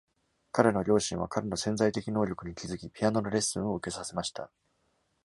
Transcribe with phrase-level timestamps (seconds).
[0.51, 4.49] 彼の両親は彼の潜在的能力に気づき、ピアノのレッスンを受けさせました。